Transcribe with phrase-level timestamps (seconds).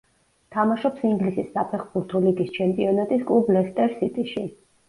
[0.53, 4.49] თამაშობს ინგლისის საფეხბურთო ლიგის ჩემპიონატის კლუბ „ლესტერ სიტიში“.